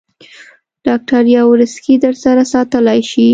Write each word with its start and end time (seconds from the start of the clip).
ډاکټر 0.85 1.23
یاورسکي 1.35 1.95
در 2.03 2.15
سره 2.23 2.41
ساتلای 2.53 2.99
شې. 3.09 3.27